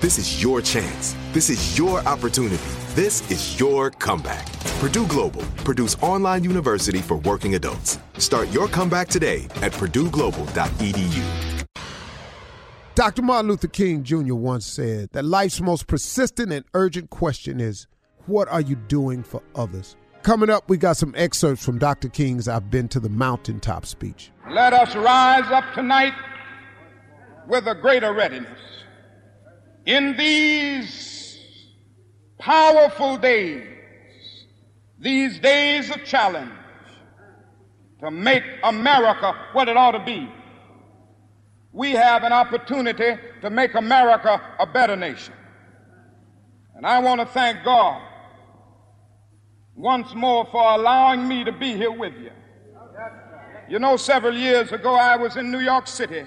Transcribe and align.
This 0.00 0.16
is 0.16 0.40
your 0.40 0.62
chance. 0.62 1.16
This 1.32 1.50
is 1.50 1.76
your 1.76 1.98
opportunity. 2.06 2.62
This 2.90 3.28
is 3.32 3.58
your 3.58 3.90
comeback. 3.90 4.46
Purdue 4.78 5.08
Global, 5.08 5.42
Purdue's 5.64 5.96
online 5.96 6.44
university 6.44 7.00
for 7.00 7.16
working 7.16 7.56
adults. 7.56 7.98
Start 8.16 8.48
your 8.50 8.68
comeback 8.68 9.08
today 9.08 9.48
at 9.60 9.72
purdueglobal.edu. 9.72 11.66
Dr. 12.94 13.22
Martin 13.22 13.50
Luther 13.50 13.66
King 13.66 14.04
Jr. 14.04 14.36
once 14.36 14.66
said 14.66 15.10
that 15.14 15.24
life's 15.24 15.60
most 15.60 15.88
persistent 15.88 16.52
and 16.52 16.64
urgent 16.74 17.10
question 17.10 17.58
is, 17.58 17.88
what 18.26 18.46
are 18.46 18.60
you 18.60 18.76
doing 18.76 19.24
for 19.24 19.42
others? 19.56 19.96
Coming 20.22 20.48
up, 20.48 20.70
we 20.70 20.76
got 20.76 20.96
some 20.96 21.12
excerpts 21.16 21.64
from 21.64 21.76
Dr. 21.76 22.08
King's 22.08 22.46
I've 22.46 22.70
Been 22.70 22.86
to 22.90 23.00
the 23.00 23.08
Mountaintop 23.08 23.84
speech. 23.84 24.30
Let 24.48 24.72
us 24.72 24.94
rise 24.94 25.50
up 25.50 25.64
tonight 25.74 26.14
with 27.48 27.66
a 27.66 27.74
greater 27.74 28.12
readiness. 28.12 28.60
In 29.88 30.18
these 30.18 31.38
powerful 32.38 33.16
days, 33.16 33.66
these 34.98 35.38
days 35.38 35.88
of 35.88 36.04
challenge, 36.04 36.52
to 38.00 38.10
make 38.10 38.42
America 38.64 39.32
what 39.54 39.66
it 39.66 39.78
ought 39.78 39.92
to 39.92 40.04
be, 40.04 40.30
we 41.72 41.92
have 41.92 42.22
an 42.22 42.34
opportunity 42.34 43.16
to 43.40 43.48
make 43.48 43.74
America 43.76 44.38
a 44.58 44.66
better 44.66 44.94
nation. 44.94 45.32
And 46.74 46.84
I 46.86 46.98
want 46.98 47.22
to 47.22 47.26
thank 47.26 47.64
God 47.64 48.02
once 49.74 50.12
more 50.14 50.46
for 50.52 50.70
allowing 50.70 51.26
me 51.26 51.44
to 51.44 51.52
be 51.52 51.72
here 51.72 51.92
with 51.92 52.12
you. 52.12 52.32
You 53.70 53.78
know, 53.78 53.96
several 53.96 54.36
years 54.36 54.70
ago, 54.70 54.94
I 54.94 55.16
was 55.16 55.38
in 55.38 55.50
New 55.50 55.60
York 55.60 55.86
City 55.86 56.26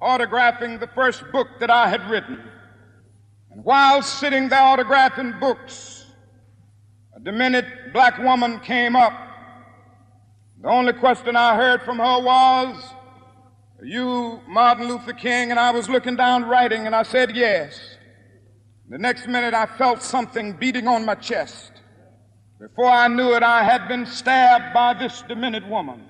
autographing 0.00 0.80
the 0.80 0.86
first 0.88 1.24
book 1.32 1.48
that 1.60 1.70
I 1.70 1.88
had 1.88 2.08
written. 2.10 2.40
And 3.50 3.64
while 3.64 4.02
sitting 4.02 4.48
there 4.48 4.60
autographing 4.60 5.40
books, 5.40 6.06
a 7.16 7.20
demented 7.20 7.66
black 7.92 8.18
woman 8.18 8.60
came 8.60 8.94
up. 8.94 9.12
The 10.60 10.68
only 10.68 10.92
question 10.92 11.36
I 11.36 11.56
heard 11.56 11.82
from 11.82 11.98
her 11.98 12.20
was, 12.20 12.82
Are 13.80 13.86
you 13.86 14.40
Martin 14.48 14.88
Luther 14.88 15.12
King? 15.12 15.50
And 15.50 15.58
I 15.58 15.70
was 15.70 15.88
looking 15.88 16.16
down 16.16 16.44
writing, 16.44 16.86
and 16.86 16.94
I 16.94 17.02
said, 17.02 17.34
Yes. 17.34 17.78
The 18.88 18.98
next 18.98 19.26
minute, 19.26 19.52
I 19.54 19.66
felt 19.66 20.02
something 20.02 20.52
beating 20.54 20.88
on 20.88 21.04
my 21.04 21.14
chest. 21.14 21.72
Before 22.60 22.90
I 22.90 23.06
knew 23.06 23.34
it, 23.34 23.42
I 23.42 23.62
had 23.62 23.86
been 23.86 24.06
stabbed 24.06 24.72
by 24.72 24.94
this 24.94 25.22
demented 25.28 25.68
woman. 25.68 26.04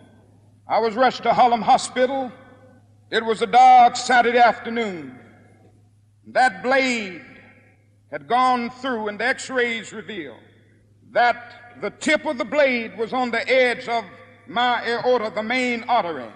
I 0.67 0.79
was 0.79 0.95
rushed 0.95 1.25
to 1.25 1.33
Harlem 1.33 1.61
Hospital. 1.63 2.31
It 3.11 3.25
was 3.25 3.41
a 3.41 3.47
dark 3.47 3.97
Saturday 3.97 4.39
afternoon. 4.39 5.19
That 6.27 6.63
blade 6.63 7.25
had 8.11 8.29
gone 8.29 8.69
through, 8.69 9.09
and 9.09 9.19
the 9.19 9.25
x 9.25 9.49
rays 9.49 9.95
revealed 9.95 10.41
that 11.13 11.79
the 11.81 11.91
tip 11.91 12.27
of 12.27 12.37
the 12.37 12.45
blade 12.45 12.99
was 12.99 13.15
on 13.15 13.31
the 13.31 13.49
edge 13.49 13.89
of 13.89 14.05
my 14.47 14.87
aorta, 14.87 15.33
the 15.35 15.43
main 15.43 15.85
artery. 15.85 16.31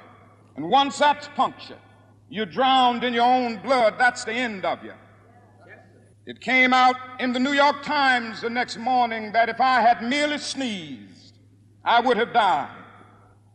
And 0.57 0.71
once 0.71 0.99
that's 0.99 1.29
punctured, 1.37 1.77
you're 2.31 2.47
drowned 2.47 3.05
in 3.05 3.13
your 3.13 3.27
own 3.27 3.59
blood. 3.59 3.97
That's 3.99 4.25
the 4.25 4.33
end 4.33 4.65
of 4.65 4.83
you. 4.83 4.95
It 6.25 6.41
came 6.41 6.73
out 6.73 6.97
in 7.19 7.35
the 7.35 7.41
New 7.41 7.53
York 7.53 7.83
Times 7.83 8.41
the 8.41 8.49
next 8.49 8.79
morning 8.79 9.33
that 9.33 9.51
if 9.51 9.61
I 9.61 9.83
had 9.83 10.03
merely 10.03 10.39
sneezed, 10.39 11.37
I 11.85 12.01
would 12.01 12.17
have 12.17 12.33
died. 12.33 12.82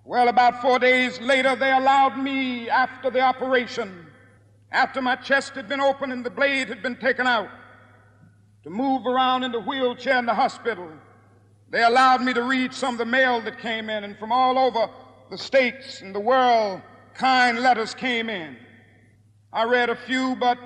Well, 0.07 0.29
about 0.29 0.61
four 0.61 0.79
days 0.79 1.19
later, 1.19 1.57
they 1.57 1.69
allowed 1.69 2.17
me, 2.17 2.69
after 2.69 3.09
the 3.09 3.19
operation, 3.19 4.07
after 4.71 5.01
my 5.01 5.17
chest 5.17 5.55
had 5.55 5.67
been 5.67 5.81
opened 5.81 6.13
and 6.13 6.25
the 6.25 6.29
blade 6.29 6.69
had 6.69 6.81
been 6.81 6.95
taken 6.95 7.27
out, 7.27 7.49
to 8.63 8.69
move 8.69 9.05
around 9.05 9.43
in 9.43 9.51
the 9.51 9.59
wheelchair 9.59 10.17
in 10.17 10.25
the 10.25 10.33
hospital. 10.33 10.89
They 11.71 11.83
allowed 11.83 12.21
me 12.21 12.33
to 12.35 12.43
read 12.43 12.73
some 12.73 12.93
of 12.93 12.99
the 12.99 13.05
mail 13.05 13.41
that 13.41 13.59
came 13.59 13.89
in, 13.89 14.05
and 14.05 14.17
from 14.17 14.31
all 14.31 14.57
over 14.57 14.89
the 15.29 15.37
states 15.37 15.99
and 15.99 16.15
the 16.15 16.21
world, 16.21 16.81
kind 17.13 17.59
letters 17.59 17.93
came 17.93 18.29
in. 18.29 18.55
I 19.51 19.65
read 19.65 19.89
a 19.89 19.95
few, 19.97 20.37
but 20.37 20.57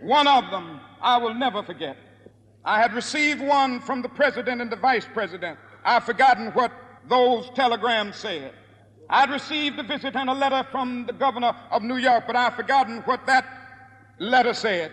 one 0.00 0.26
of 0.26 0.50
them 0.50 0.80
I 1.02 1.18
will 1.18 1.34
never 1.34 1.62
forget. 1.62 1.98
I 2.64 2.80
had 2.80 2.94
received 2.94 3.42
one 3.42 3.78
from 3.78 4.00
the 4.00 4.08
president 4.08 4.62
and 4.62 4.72
the 4.72 4.76
vice 4.76 5.06
president. 5.12 5.58
I've 5.84 6.04
forgotten 6.04 6.46
what 6.52 6.72
those 7.08 7.50
telegrams 7.50 8.16
said. 8.16 8.52
I'd 9.08 9.30
received 9.30 9.78
a 9.78 9.82
visit 9.82 10.16
and 10.16 10.30
a 10.30 10.34
letter 10.34 10.66
from 10.70 11.04
the 11.06 11.12
governor 11.12 11.54
of 11.70 11.82
New 11.82 11.96
York, 11.96 12.24
but 12.26 12.36
I've 12.36 12.54
forgotten 12.54 12.98
what 13.02 13.26
that 13.26 13.44
letter 14.18 14.54
said. 14.54 14.92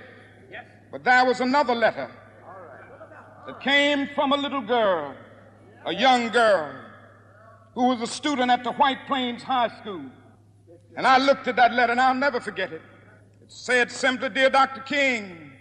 Yes. 0.51 0.66
But 0.92 1.04
there 1.04 1.25
was 1.25 1.39
another 1.39 1.74
letter 1.74 2.12
that 3.48 3.62
came 3.62 4.10
from 4.13 4.33
a 4.33 4.38
little 4.38 4.62
girl, 4.62 5.16
a 5.86 5.94
young 5.94 6.30
girl, 6.30 6.74
who 7.75 7.88
was 7.88 8.01
a 8.01 8.07
student 8.07 8.51
at 8.51 8.63
the 8.63 8.74
White 8.74 9.07
Plains 9.07 9.42
High 9.42 9.69
School. 9.80 10.06
And 10.98 11.07
I 11.07 11.18
looked 11.18 11.48
at 11.48 11.56
that 11.56 11.74
letter 11.74 11.94
and 11.94 12.01
I'll 12.01 12.13
never 12.13 12.42
forget 12.42 12.74
it. 12.74 12.81
it 13.42 13.51
said 13.51 13.89
simply, 13.89 14.30
Dear 14.30 14.50
Dr. 14.50 14.81
King, 14.81 15.51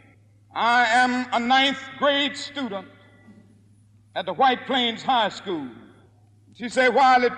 I 0.52 0.86
am 0.86 1.26
a 1.32 1.38
ninth 1.38 1.80
grade 1.98 2.36
student 2.36 2.88
at 4.16 4.26
the 4.26 4.32
White 4.32 4.66
Plains 4.66 5.02
High 5.02 5.28
School. 5.28 5.68
She 6.58 6.68
said, 6.68 6.88
While 6.88 7.22
it 7.22 7.32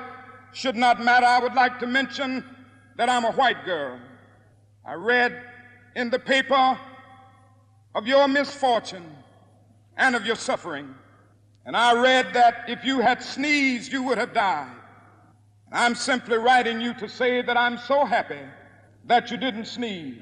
should 0.52 0.76
not 0.76 1.02
matter, 1.02 1.26
I 1.26 1.40
would 1.40 1.54
like 1.54 1.78
to 1.80 1.86
mention 1.86 2.44
that 2.96 3.10
I'm 3.10 3.24
a 3.24 3.32
white 3.32 3.64
girl. 3.64 4.00
I 4.84 4.94
read 4.94 5.42
in 5.94 6.08
the 6.08 6.18
paper 6.18 6.78
of 7.94 8.06
your 8.06 8.26
misfortune 8.28 9.04
and 9.96 10.16
of 10.16 10.24
your 10.24 10.36
suffering. 10.36 10.94
And 11.66 11.76
I 11.76 12.00
read 12.00 12.32
that 12.32 12.64
if 12.68 12.82
you 12.84 13.00
had 13.00 13.22
sneezed, 13.22 13.92
you 13.92 14.02
would 14.04 14.16
have 14.16 14.32
died. 14.32 14.72
And 15.66 15.78
I'm 15.78 15.94
simply 15.94 16.38
writing 16.38 16.80
you 16.80 16.94
to 16.94 17.08
say 17.08 17.42
that 17.42 17.56
I'm 17.58 17.76
so 17.76 18.06
happy 18.06 18.40
that 19.04 19.30
you 19.30 19.36
didn't 19.36 19.66
sneeze. 19.66 20.18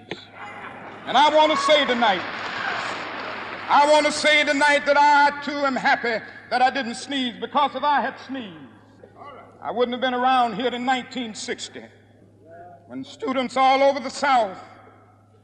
And 1.07 1.17
I 1.17 1.35
want 1.35 1.53
to 1.53 1.59
say 1.59 1.87
tonight, 1.87 2.23
I 3.71 3.89
want 3.93 4.07
to 4.07 4.13
say 4.13 4.45
tonight 4.45 4.85
that 4.87 4.97
I 4.99 5.41
too 5.45 5.65
am 5.65 5.77
happy 5.77 6.23
that 6.51 6.63
I 6.63 6.71
didn't 6.71 6.97
sneeze 6.97 7.35
because 7.41 7.77
if 7.77 7.85
I 7.85 8.01
had 8.01 8.19
sneezed, 8.27 8.68
I 9.61 9.73
wouldn't 9.73 9.93
have 9.93 10.01
been 10.01 10.15
around 10.15 10.55
here 10.55 10.73
in 10.73 10.87
1960 10.87 11.83
when 12.87 13.05
students 13.05 13.57
all 13.57 13.83
over 13.83 13.99
the 13.99 14.09
South 14.09 14.57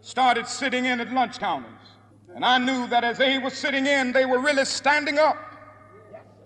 started 0.00 0.46
sitting 0.46 0.84
in 0.84 1.00
at 1.00 1.12
lunch 1.12 1.40
counters. 1.40 1.70
And 2.34 2.44
I 2.44 2.58
knew 2.58 2.86
that 2.88 3.02
as 3.02 3.18
they 3.18 3.38
were 3.38 3.50
sitting 3.50 3.86
in, 3.86 4.12
they 4.12 4.24
were 4.24 4.38
really 4.38 4.64
standing 4.64 5.18
up 5.18 5.36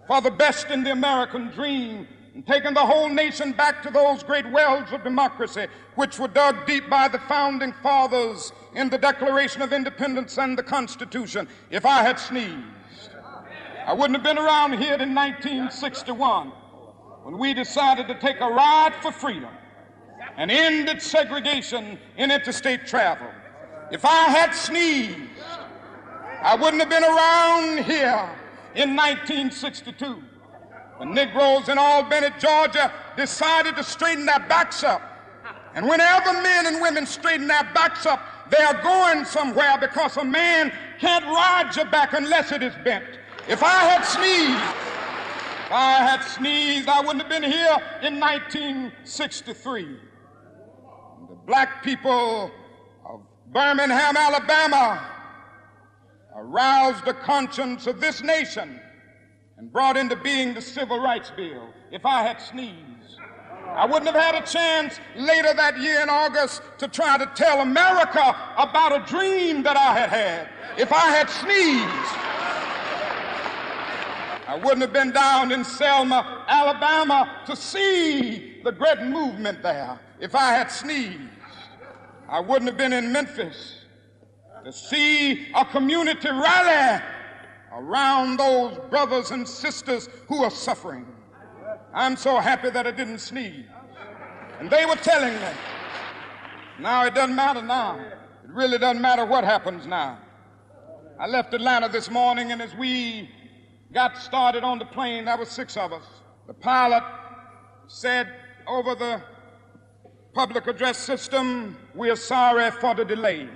for 0.06 0.22
the 0.22 0.30
best 0.30 0.70
in 0.70 0.82
the 0.82 0.92
American 0.92 1.50
dream 1.50 2.08
and 2.34 2.46
taking 2.46 2.72
the 2.72 2.84
whole 2.84 3.10
nation 3.10 3.52
back 3.52 3.82
to 3.82 3.90
those 3.90 4.22
great 4.22 4.50
wells 4.50 4.90
of 4.90 5.04
democracy 5.04 5.66
which 5.94 6.18
were 6.18 6.28
dug 6.28 6.66
deep 6.66 6.88
by 6.88 7.06
the 7.06 7.18
founding 7.20 7.74
fathers 7.82 8.50
in 8.74 8.88
the 8.88 8.98
Declaration 8.98 9.60
of 9.60 9.74
Independence 9.74 10.38
and 10.38 10.56
the 10.56 10.62
Constitution. 10.62 11.46
If 11.70 11.84
I 11.84 12.02
had 12.02 12.18
sneezed, 12.18 12.64
I 13.86 13.92
wouldn't 13.92 14.16
have 14.16 14.24
been 14.24 14.38
around 14.38 14.72
here 14.72 14.94
in 14.94 15.14
1961 15.14 16.52
when 17.28 17.36
we 17.36 17.52
decided 17.52 18.08
to 18.08 18.14
take 18.14 18.40
a 18.40 18.48
ride 18.48 18.94
for 19.02 19.12
freedom 19.12 19.50
and 20.38 20.50
ended 20.50 21.02
segregation 21.02 21.98
in 22.16 22.30
interstate 22.30 22.86
travel. 22.86 23.28
If 23.92 24.06
I 24.06 24.30
had 24.30 24.54
sneezed, 24.54 25.14
I 26.40 26.56
wouldn't 26.56 26.80
have 26.80 26.88
been 26.88 27.04
around 27.04 27.84
here 27.84 28.30
in 28.74 28.96
1962 28.96 30.22
when 30.96 31.12
Negroes 31.12 31.68
in 31.68 31.76
Albany, 31.76 32.28
Georgia 32.38 32.90
decided 33.14 33.76
to 33.76 33.84
straighten 33.84 34.24
their 34.24 34.40
backs 34.48 34.82
up. 34.82 35.02
And 35.74 35.86
whenever 35.86 36.32
men 36.32 36.66
and 36.66 36.80
women 36.80 37.04
straighten 37.04 37.46
their 37.46 37.70
backs 37.74 38.06
up, 38.06 38.22
they 38.48 38.64
are 38.64 38.82
going 38.82 39.26
somewhere 39.26 39.76
because 39.78 40.16
a 40.16 40.24
man 40.24 40.72
can't 40.98 41.26
ride 41.26 41.76
your 41.76 41.84
back 41.90 42.14
unless 42.14 42.52
it 42.52 42.62
is 42.62 42.72
bent. 42.84 43.04
If 43.48 43.62
I 43.62 43.84
had 43.84 44.02
sneezed, 44.02 44.87
if 45.68 45.74
I 45.74 45.98
had 45.98 46.22
sneezed, 46.22 46.88
I 46.88 47.00
wouldn't 47.00 47.20
have 47.20 47.28
been 47.28 47.42
here 47.42 47.76
in 48.00 48.18
1963. 48.18 49.98
The 51.28 51.34
black 51.46 51.84
people 51.84 52.50
of 53.04 53.20
Birmingham, 53.52 54.16
Alabama, 54.16 55.06
aroused 56.34 57.04
the 57.04 57.12
conscience 57.12 57.86
of 57.86 58.00
this 58.00 58.22
nation 58.22 58.80
and 59.58 59.70
brought 59.70 59.98
into 59.98 60.16
being 60.16 60.54
the 60.54 60.62
Civil 60.62 61.00
Rights 61.00 61.30
Bill. 61.36 61.68
If 61.92 62.06
I 62.06 62.22
had 62.22 62.40
sneezed, 62.40 63.20
I 63.68 63.84
wouldn't 63.84 64.06
have 64.06 64.14
had 64.14 64.42
a 64.42 64.46
chance 64.46 64.98
later 65.16 65.52
that 65.52 65.78
year 65.78 66.00
in 66.00 66.08
August 66.08 66.62
to 66.78 66.88
try 66.88 67.18
to 67.18 67.30
tell 67.34 67.60
America 67.60 68.34
about 68.56 68.96
a 68.96 69.04
dream 69.06 69.62
that 69.64 69.76
I 69.76 69.92
had 69.98 70.08
had. 70.08 70.48
If 70.78 70.94
I 70.94 71.10
had 71.10 71.28
sneezed, 71.28 72.37
I 74.48 74.56
wouldn't 74.56 74.80
have 74.80 74.94
been 74.94 75.10
down 75.10 75.52
in 75.52 75.62
Selma, 75.62 76.46
Alabama 76.48 77.42
to 77.44 77.54
see 77.54 78.62
the 78.64 78.72
great 78.72 79.02
movement 79.02 79.62
there. 79.62 80.00
If 80.20 80.34
I 80.34 80.54
had 80.54 80.70
sneezed, 80.70 81.20
I 82.26 82.40
wouldn't 82.40 82.66
have 82.66 82.78
been 82.78 82.94
in 82.94 83.12
Memphis 83.12 83.82
to 84.64 84.72
see 84.72 85.48
a 85.54 85.66
community 85.66 86.30
rally 86.30 87.04
around 87.74 88.38
those 88.38 88.78
brothers 88.88 89.32
and 89.32 89.46
sisters 89.46 90.08
who 90.28 90.42
are 90.42 90.50
suffering. 90.50 91.04
I'm 91.92 92.16
so 92.16 92.38
happy 92.38 92.70
that 92.70 92.86
I 92.86 92.90
didn't 92.90 93.18
sneeze. 93.18 93.66
And 94.60 94.70
they 94.70 94.86
were 94.86 94.96
telling 94.96 95.34
me, 95.34 95.48
now 96.80 97.04
it 97.04 97.14
doesn't 97.14 97.36
matter 97.36 97.60
now. 97.60 98.00
It 98.00 98.50
really 98.50 98.78
doesn't 98.78 99.02
matter 99.02 99.26
what 99.26 99.44
happens 99.44 99.86
now. 99.86 100.18
I 101.20 101.26
left 101.26 101.52
Atlanta 101.52 101.90
this 101.90 102.10
morning, 102.10 102.52
and 102.52 102.62
as 102.62 102.74
we 102.74 103.28
got 103.92 104.16
started 104.18 104.64
on 104.64 104.78
the 104.78 104.84
plane, 104.84 105.24
there 105.24 105.36
were 105.36 105.44
six 105.44 105.76
of 105.76 105.92
us. 105.92 106.04
The 106.46 106.54
pilot 106.54 107.02
said 107.86 108.28
over 108.66 108.94
the 108.94 109.22
public 110.34 110.66
address 110.66 110.98
system, 110.98 111.76
we 111.94 112.10
are 112.10 112.16
sorry 112.16 112.70
for 112.70 112.94
the 112.94 113.04
delay. 113.04 113.48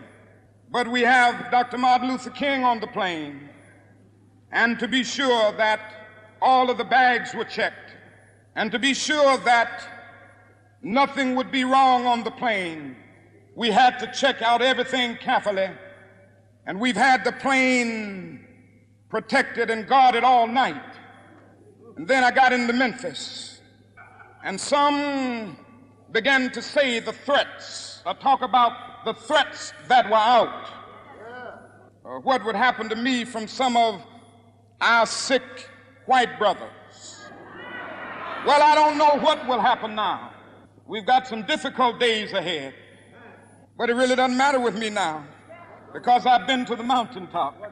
But 0.70 0.88
we 0.88 1.02
have 1.02 1.50
Dr. 1.50 1.76
Martin 1.76 2.08
Luther 2.08 2.30
King 2.30 2.64
on 2.64 2.80
the 2.80 2.86
plane. 2.86 3.50
And 4.50 4.78
to 4.78 4.88
be 4.88 5.04
sure 5.04 5.52
that 5.52 5.80
all 6.40 6.70
of 6.70 6.78
the 6.78 6.84
bags 6.84 7.34
were 7.34 7.44
checked. 7.44 7.94
And 8.56 8.72
to 8.72 8.78
be 8.78 8.94
sure 8.94 9.36
that 9.38 9.86
nothing 10.82 11.36
would 11.36 11.52
be 11.52 11.64
wrong 11.64 12.06
on 12.06 12.24
the 12.24 12.30
plane, 12.30 12.96
we 13.54 13.70
had 13.70 13.98
to 13.98 14.10
check 14.12 14.40
out 14.40 14.62
everything 14.62 15.16
carefully. 15.16 15.68
And 16.66 16.80
we've 16.80 16.96
had 16.96 17.22
the 17.24 17.32
plane 17.32 18.31
protected 19.12 19.68
and 19.68 19.86
guarded 19.86 20.24
all 20.24 20.46
night. 20.46 20.82
And 21.98 22.08
then 22.08 22.24
I 22.24 22.30
got 22.30 22.54
into 22.54 22.72
Memphis. 22.72 23.60
And 24.42 24.58
some 24.58 25.58
began 26.10 26.50
to 26.52 26.62
say 26.62 26.98
the 26.98 27.12
threats, 27.12 28.00
or 28.06 28.14
talk 28.14 28.40
about 28.40 29.04
the 29.04 29.12
threats 29.12 29.74
that 29.88 30.08
were 30.08 30.16
out, 30.16 30.66
or 32.02 32.20
what 32.20 32.42
would 32.46 32.56
happen 32.56 32.88
to 32.88 32.96
me 32.96 33.26
from 33.26 33.46
some 33.46 33.76
of 33.76 34.02
our 34.80 35.04
sick 35.04 35.42
white 36.06 36.38
brothers. 36.38 37.20
Well, 38.46 38.62
I 38.62 38.74
don't 38.74 38.96
know 38.96 39.18
what 39.20 39.46
will 39.46 39.60
happen 39.60 39.94
now. 39.94 40.32
We've 40.86 41.06
got 41.06 41.26
some 41.26 41.42
difficult 41.42 42.00
days 42.00 42.32
ahead, 42.32 42.74
but 43.76 43.90
it 43.90 43.94
really 43.94 44.16
doesn't 44.16 44.38
matter 44.38 44.58
with 44.58 44.76
me 44.76 44.88
now 44.88 45.24
because 45.92 46.24
I've 46.24 46.46
been 46.46 46.64
to 46.64 46.76
the 46.76 46.82
mountaintop. 46.82 47.71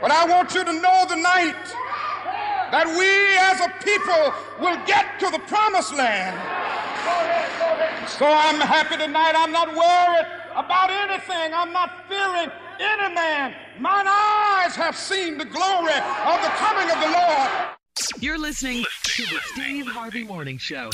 but 0.00 0.10
I 0.10 0.24
want 0.24 0.54
you 0.54 0.64
to 0.64 0.72
know 0.72 1.04
tonight 1.08 1.64
that 2.70 2.86
we 2.86 3.10
as 3.50 3.60
a 3.60 3.70
people 3.84 4.32
will 4.60 4.78
get 4.86 5.18
to 5.20 5.30
the 5.30 5.40
promised 5.40 5.94
land. 5.94 6.36
So 8.08 8.26
I'm 8.26 8.60
happy 8.60 8.96
tonight. 8.96 9.34
I'm 9.36 9.52
not 9.52 9.68
worried 9.68 10.26
about 10.56 10.90
anything. 10.90 11.52
I'm 11.54 11.72
not 11.72 12.08
fearing 12.08 12.50
any 12.78 13.14
man. 13.14 13.54
Mine 13.78 14.06
eyes 14.06 14.74
have 14.76 14.96
seen 14.96 15.38
the 15.38 15.44
glory 15.44 15.92
of 15.92 16.38
the 16.42 16.52
coming 16.56 16.90
of 16.90 17.00
the 17.00 17.10
Lord. 17.10 17.50
You're 18.20 18.38
listening 18.38 18.84
to 19.04 19.22
the 19.22 19.40
Steve 19.52 19.86
Harvey 19.86 20.24
Morning 20.24 20.58
Show. 20.58 20.90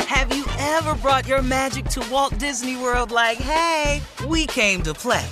Have 0.00 0.34
you 0.34 0.44
ever 0.58 0.94
brought 0.96 1.26
your 1.28 1.42
magic 1.42 1.84
to 1.90 2.06
Walt 2.10 2.38
Disney 2.38 2.76
World 2.76 3.10
like, 3.10 3.38
hey, 3.38 4.00
we 4.26 4.46
came 4.46 4.82
to 4.82 4.94
play? 4.94 5.26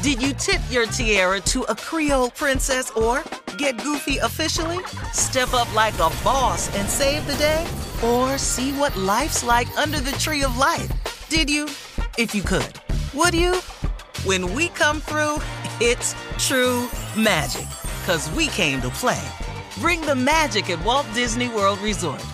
Did 0.00 0.22
you 0.22 0.32
tip 0.32 0.60
your 0.70 0.86
tiara 0.86 1.40
to 1.40 1.62
a 1.64 1.74
Creole 1.74 2.30
princess 2.30 2.92
or 2.92 3.24
get 3.58 3.82
goofy 3.82 4.18
officially? 4.18 4.78
Step 5.12 5.52
up 5.54 5.72
like 5.74 5.94
a 5.94 6.08
boss 6.22 6.72
and 6.76 6.88
save 6.88 7.26
the 7.26 7.34
day? 7.34 7.66
Or 8.04 8.38
see 8.38 8.70
what 8.70 8.94
life's 8.96 9.42
like 9.42 9.68
under 9.76 9.98
the 9.98 10.12
tree 10.12 10.44
of 10.44 10.56
life? 10.56 10.88
Did 11.28 11.50
you? 11.50 11.64
If 12.16 12.32
you 12.32 12.42
could. 12.42 12.74
Would 13.12 13.34
you? 13.34 13.56
When 14.24 14.54
we 14.54 14.68
come 14.68 15.00
through, 15.00 15.40
it's 15.80 16.14
true 16.38 16.88
magic. 17.16 17.66
Cause 18.06 18.30
we 18.36 18.46
came 18.48 18.80
to 18.82 18.90
play. 18.90 19.28
Bring 19.80 20.00
the 20.02 20.14
magic 20.14 20.70
at 20.70 20.82
Walt 20.84 21.06
Disney 21.12 21.48
World 21.48 21.80
Resort. 21.80 22.24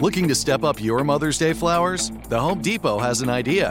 Looking 0.00 0.28
to 0.28 0.34
step 0.34 0.64
up 0.64 0.82
your 0.82 1.04
Mother's 1.04 1.36
Day 1.36 1.52
flowers? 1.52 2.10
The 2.30 2.40
Home 2.40 2.62
Depot 2.62 2.98
has 2.98 3.20
an 3.20 3.28
idea. 3.28 3.70